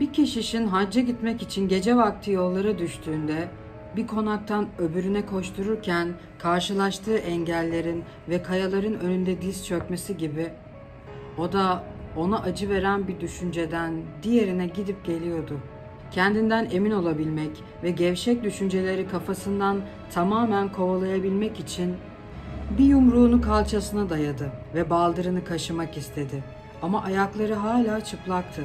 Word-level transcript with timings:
Bir 0.00 0.12
keşişin 0.12 0.66
hacca 0.66 1.00
gitmek 1.00 1.42
için 1.42 1.68
gece 1.68 1.96
vakti 1.96 2.30
yollara 2.30 2.78
düştüğünde 2.78 3.48
bir 3.96 4.06
konaktan 4.06 4.66
öbürüne 4.78 5.26
koştururken 5.26 6.08
karşılaştığı 6.38 7.16
engellerin 7.16 8.04
ve 8.28 8.42
kayaların 8.42 8.94
önünde 8.94 9.42
diz 9.42 9.66
çökmesi 9.66 10.16
gibi 10.16 10.50
o 11.38 11.52
da 11.52 11.84
ona 12.16 12.38
acı 12.38 12.70
veren 12.70 13.08
bir 13.08 13.20
düşünceden 13.20 13.94
diğerine 14.22 14.66
gidip 14.66 15.04
geliyordu. 15.04 15.60
Kendinden 16.10 16.68
emin 16.72 16.90
olabilmek 16.90 17.50
ve 17.82 17.90
gevşek 17.90 18.44
düşünceleri 18.44 19.08
kafasından 19.08 19.80
tamamen 20.10 20.72
kovalayabilmek 20.72 21.60
için 21.60 21.94
bir 22.78 22.84
yumruğunu 22.84 23.40
kalçasına 23.40 24.10
dayadı 24.10 24.52
ve 24.74 24.90
baldırını 24.90 25.44
kaşımak 25.44 25.96
istedi. 25.96 26.44
Ama 26.82 27.02
ayakları 27.02 27.54
hala 27.54 28.04
çıplaktı. 28.04 28.62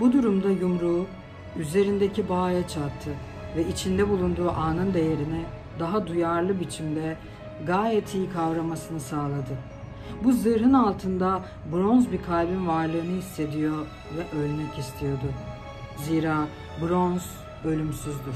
Bu 0.00 0.12
durumda 0.12 0.50
yumruğu 0.50 1.06
üzerindeki 1.58 2.28
bağa 2.28 2.68
çattı 2.68 3.10
ve 3.56 3.68
içinde 3.68 4.08
bulunduğu 4.08 4.50
anın 4.50 4.94
değerini 4.94 5.44
daha 5.78 6.06
duyarlı 6.06 6.60
biçimde 6.60 7.16
gayet 7.66 8.14
iyi 8.14 8.30
kavramasını 8.30 9.00
sağladı. 9.00 9.56
Bu 10.24 10.32
zırhın 10.32 10.72
altında 10.72 11.42
bronz 11.72 12.12
bir 12.12 12.22
kalbin 12.22 12.66
varlığını 12.66 13.18
hissediyor 13.18 13.86
ve 14.16 14.38
ölmek 14.38 14.78
istiyordu. 14.78 15.26
Zira 15.96 16.46
bronz 16.80 17.30
ölümsüzdür. 17.64 18.34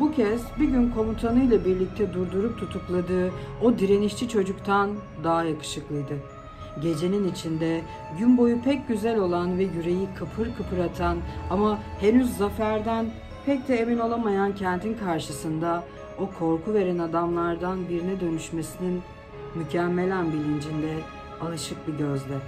Bu 0.00 0.12
kez 0.12 0.42
bir 0.58 0.68
gün 0.68 0.90
komutanıyla 0.90 1.64
birlikte 1.64 2.12
durdurup 2.12 2.58
tutukladığı 2.58 3.32
o 3.62 3.78
direnişçi 3.78 4.28
çocuktan 4.28 4.90
daha 5.24 5.44
yakışıklıydı. 5.44 6.35
Gecenin 6.82 7.28
içinde 7.28 7.80
gün 8.18 8.38
boyu 8.38 8.62
pek 8.62 8.88
güzel 8.88 9.18
olan 9.18 9.58
ve 9.58 9.62
yüreği 9.62 10.08
kıpır 10.18 10.54
kıpır 10.56 10.78
atan 10.78 11.16
ama 11.50 11.78
henüz 12.00 12.36
zaferden 12.36 13.06
pek 13.46 13.68
de 13.68 13.76
emin 13.76 13.98
olamayan 13.98 14.54
kentin 14.54 14.94
karşısında 14.94 15.84
o 16.18 16.30
korku 16.38 16.74
veren 16.74 16.98
adamlardan 16.98 17.88
birine 17.88 18.20
dönüşmesinin 18.20 19.02
mükemmelen 19.54 20.32
bilincinde 20.32 20.92
alışık 21.40 21.88
bir 21.88 21.92
gözle. 21.92 22.38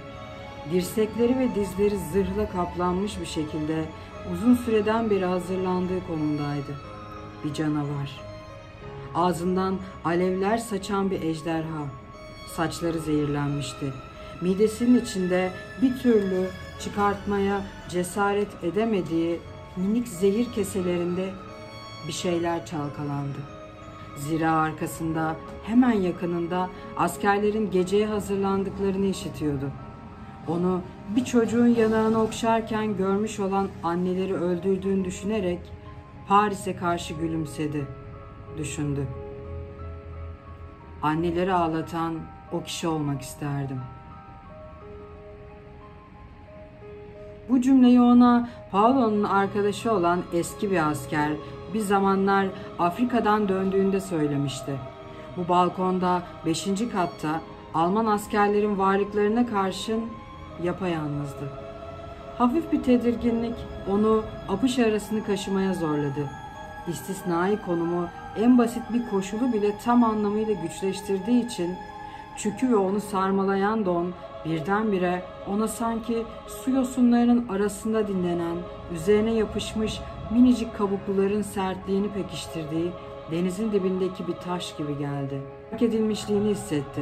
Dirsekleri 0.71 1.39
ve 1.39 1.55
dizleri 1.55 1.97
zırhla 1.97 2.49
kaplanmış 2.49 3.19
bir 3.19 3.25
şekilde 3.25 3.85
uzun 4.33 4.55
süreden 4.55 5.09
beri 5.09 5.25
hazırlandığı 5.25 6.07
konumdaydı. 6.07 6.75
Bir 7.43 7.53
canavar. 7.53 8.21
Ağzından 9.15 9.77
alevler 10.05 10.57
saçan 10.57 11.11
bir 11.11 11.21
ejderha. 11.21 11.85
Saçları 12.55 12.99
zehirlenmişti. 12.99 13.93
Midesinin 14.41 15.01
içinde 15.01 15.51
bir 15.81 15.97
türlü 15.97 16.47
çıkartmaya 16.79 17.61
cesaret 17.89 18.63
edemediği 18.63 19.39
minik 19.75 20.07
zehir 20.07 20.51
keselerinde 20.51 21.29
bir 22.07 22.13
şeyler 22.13 22.65
çalkalandı. 22.65 23.37
Zira 24.17 24.51
arkasında 24.51 25.35
hemen 25.63 25.91
yakınında 25.91 26.69
askerlerin 26.97 27.71
geceye 27.71 28.07
hazırlandıklarını 28.07 29.05
işitiyordu. 29.05 29.71
Onu 30.47 30.81
bir 31.15 31.25
çocuğun 31.25 31.67
yanağını 31.67 32.23
okşarken 32.23 32.97
görmüş 32.97 33.39
olan 33.39 33.67
anneleri 33.83 34.33
öldürdüğünü 34.33 35.05
düşünerek 35.05 35.59
Paris'e 36.27 36.75
karşı 36.75 37.13
gülümsedi, 37.13 37.85
düşündü. 38.57 39.07
Anneleri 41.01 41.53
ağlatan 41.53 42.13
o 42.51 42.63
kişi 42.63 42.87
olmak 42.87 43.21
isterdim. 43.21 43.79
Bu 47.49 47.61
cümleyi 47.61 48.01
ona 48.01 48.49
Paulo'nun 48.71 49.23
arkadaşı 49.23 49.93
olan 49.93 50.19
eski 50.33 50.71
bir 50.71 50.89
asker 50.89 51.31
bir 51.73 51.79
zamanlar 51.79 52.47
Afrika'dan 52.79 53.49
döndüğünde 53.49 54.01
söylemişti. 54.01 54.71
Bu 55.37 55.49
balkonda 55.49 56.23
5. 56.45 56.67
katta 56.91 57.41
Alman 57.73 58.05
askerlerin 58.05 58.77
varlıklarına 58.77 59.45
karşın 59.45 60.01
yapayalnızdı. 60.63 61.51
Hafif 62.37 62.71
bir 62.71 62.83
tedirginlik 62.83 63.55
onu 63.91 64.23
apış 64.49 64.79
arasını 64.79 65.25
kaşımaya 65.25 65.73
zorladı. 65.73 66.29
İstisnai 66.87 67.61
konumu 67.65 68.07
en 68.37 68.57
basit 68.57 68.83
bir 68.93 69.09
koşulu 69.09 69.53
bile 69.53 69.77
tam 69.85 70.03
anlamıyla 70.03 70.53
güçleştirdiği 70.53 71.45
için 71.45 71.75
çükü 72.39 72.69
ve 72.69 72.75
onu 72.75 73.01
sarmalayan 73.01 73.85
don 73.85 74.13
birdenbire 74.45 75.23
ona 75.47 75.67
sanki 75.67 76.23
su 76.47 76.71
yosunlarının 76.71 77.47
arasında 77.47 78.07
dinlenen, 78.07 78.57
üzerine 78.93 79.33
yapışmış 79.33 79.99
minicik 80.31 80.77
kabukluların 80.77 81.41
sertliğini 81.41 82.09
pekiştirdiği 82.09 82.91
denizin 83.31 83.71
dibindeki 83.71 84.27
bir 84.27 84.33
taş 84.33 84.75
gibi 84.77 84.97
geldi. 84.97 85.41
Fark 85.69 85.81
edilmişliğini 85.81 86.49
hissetti. 86.49 87.01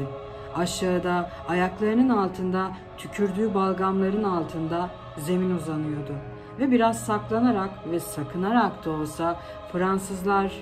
Aşağıda 0.55 1.29
ayaklarının 1.47 2.09
altında 2.09 2.71
tükürdüğü 2.97 3.53
balgamların 3.53 4.23
altında 4.23 4.89
zemin 5.17 5.55
uzanıyordu. 5.55 6.13
Ve 6.59 6.71
biraz 6.71 6.99
saklanarak 6.99 7.69
ve 7.91 7.99
sakınarak 7.99 8.85
da 8.85 8.91
olsa 8.91 9.39
Fransızlar 9.71 10.53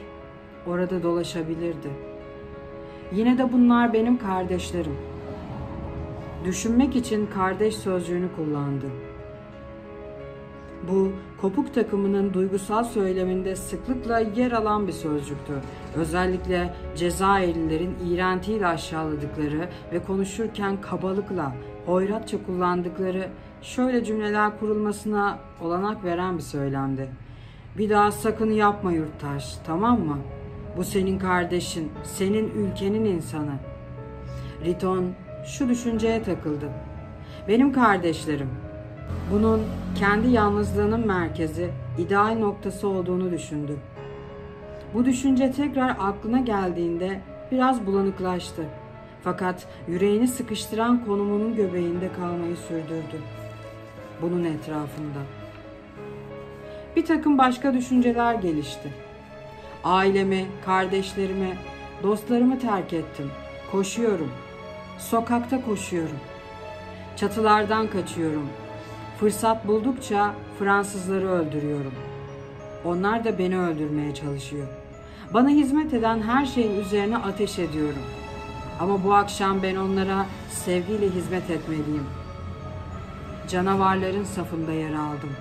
orada 0.68 1.04
dolaşabilirdi. 1.04 2.15
Yine 3.12 3.38
de 3.38 3.54
bunlar 3.54 3.94
benim 3.94 4.18
kardeşlerim. 4.18 4.96
Düşünmek 6.46 6.96
için 6.96 7.28
kardeş 7.34 7.76
sözcüğünü 7.76 8.28
kullandı. 8.36 8.86
Bu 10.90 11.12
kopuk 11.42 11.74
takımının 11.74 12.34
duygusal 12.34 12.84
söyleminde 12.84 13.56
sıklıkla 13.56 14.20
yer 14.20 14.52
alan 14.52 14.88
bir 14.88 14.92
sözcüktü. 14.92 15.54
Özellikle 15.96 16.74
Cezayirlilerin 16.96 17.96
iğrentiyle 18.10 18.68
aşağıladıkları 18.68 19.70
ve 19.94 20.04
konuşurken 20.04 20.82
kabalıkla, 20.82 21.56
hoyratça 21.86 22.46
kullandıkları 22.46 23.28
şöyle 23.62 24.04
cümleler 24.04 24.60
kurulmasına 24.60 25.40
olanak 25.62 26.04
veren 26.04 26.38
bir 26.38 26.44
söylemdi. 26.44 27.10
Bir 27.78 27.90
daha 27.90 28.12
sakın 28.12 28.52
yapma 28.52 28.92
yurttaş, 28.92 29.58
tamam 29.66 30.00
mı? 30.00 30.18
Bu 30.78 30.84
senin 30.84 31.20
kardeşin, 31.20 31.92
senin 32.04 32.50
ülkenin 32.50 33.06
insanı. 33.06 33.56
Riton 34.66 35.06
şu 35.46 35.70
düşünceye 35.70 36.24
takıldı. 36.24 36.70
Benim 37.48 37.74
kardeşlerim, 37.74 38.50
bunun 39.32 39.62
kendi 40.00 40.28
yalnızlığının 40.28 41.08
merkezi, 41.08 41.70
ideal 41.98 42.38
noktası 42.40 42.88
olduğunu 42.88 43.32
düşündü. 43.32 43.78
Bu 44.94 45.06
düşünce 45.06 45.52
tekrar 45.52 45.90
aklına 46.00 46.40
geldiğinde 46.40 47.22
biraz 47.52 47.88
bulanıklaştı. 47.88 48.64
Fakat 49.24 49.68
yüreğini 49.88 50.28
sıkıştıran 50.28 51.06
konumunun 51.06 51.56
göbeğinde 51.56 52.10
kalmayı 52.14 52.56
sürdürdü. 52.56 53.22
Bunun 54.22 54.44
etrafında. 54.44 55.20
Bir 56.96 57.06
takım 57.06 57.38
başka 57.38 57.74
düşünceler 57.74 58.34
gelişti. 58.34 59.05
Ailemi, 59.86 60.46
kardeşlerimi, 60.66 61.58
dostlarımı 62.04 62.60
terk 62.60 62.94
ettim. 62.94 63.32
Koşuyorum. 63.72 64.32
Sokakta 64.98 65.66
koşuyorum. 65.66 66.20
Çatılardan 67.16 67.88
kaçıyorum. 67.88 68.50
Fırsat 69.20 69.68
buldukça 69.68 70.34
Fransızları 70.60 71.30
öldürüyorum. 71.30 71.94
Onlar 72.86 73.26
da 73.26 73.40
beni 73.40 73.60
öldürmeye 73.60 74.16
çalışıyor. 74.16 74.68
Bana 75.34 75.50
hizmet 75.50 75.94
eden 75.94 76.22
her 76.22 76.46
şeyin 76.46 76.80
üzerine 76.80 77.18
ateş 77.18 77.60
ediyorum. 77.60 78.04
Ama 78.80 79.04
bu 79.04 79.14
akşam 79.14 79.64
ben 79.64 79.76
onlara 79.76 80.26
sevgiyle 80.50 81.10
hizmet 81.10 81.50
etmeliyim. 81.50 82.06
Canavarların 83.48 84.24
safında 84.24 84.72
yer 84.72 84.94
aldım. 84.94 85.32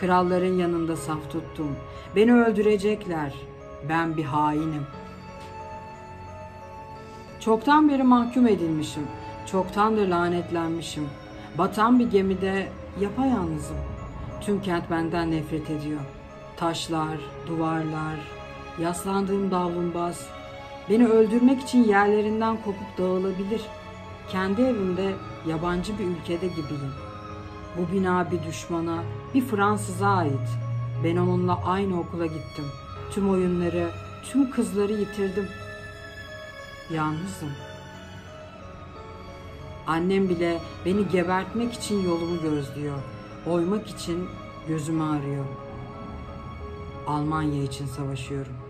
Kralların 0.00 0.58
yanında 0.58 0.96
saf 0.96 1.30
tuttum. 1.30 1.76
Beni 2.16 2.34
öldürecekler. 2.34 3.34
Ben 3.88 4.16
bir 4.16 4.24
hainim. 4.24 4.86
Çoktan 7.40 7.88
beri 7.88 8.02
mahkum 8.02 8.46
edilmişim. 8.46 9.02
Çoktandır 9.46 10.08
lanetlenmişim. 10.08 11.08
Batan 11.58 11.98
bir 11.98 12.10
gemide 12.10 12.68
yapayalnızım. 13.00 13.76
Tüm 14.40 14.62
kent 14.62 14.90
benden 14.90 15.30
nefret 15.30 15.70
ediyor. 15.70 16.00
Taşlar, 16.56 17.18
duvarlar, 17.46 18.16
yaslandığım 18.80 19.50
davlumbaz. 19.50 20.26
Beni 20.90 21.06
öldürmek 21.06 21.60
için 21.60 21.84
yerlerinden 21.84 22.56
kopup 22.56 22.98
dağılabilir. 22.98 23.60
Kendi 24.28 24.62
evimde 24.62 25.12
yabancı 25.48 25.98
bir 25.98 26.04
ülkede 26.04 26.46
gibiyim. 26.46 27.13
Bu 27.78 27.92
bina 27.92 28.30
bir 28.30 28.42
düşmana, 28.42 29.02
bir 29.34 29.40
Fransız'a 29.40 30.08
ait. 30.08 30.48
Ben 31.04 31.16
onunla 31.16 31.64
aynı 31.64 32.00
okula 32.00 32.26
gittim. 32.26 32.64
Tüm 33.10 33.30
oyunları, 33.30 33.90
tüm 34.22 34.50
kızları 34.50 34.92
yitirdim. 34.92 35.48
Yalnızım. 36.90 37.50
Annem 39.86 40.28
bile 40.28 40.60
beni 40.84 41.08
gebertmek 41.08 41.72
için 41.72 42.02
yolumu 42.02 42.42
gözlüyor. 42.42 42.98
Oymak 43.46 43.86
için 43.88 44.28
gözümü 44.68 45.02
arıyor. 45.02 45.44
Almanya 47.06 47.62
için 47.62 47.86
savaşıyorum. 47.86 48.63